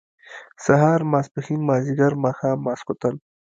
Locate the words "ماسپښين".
1.11-1.61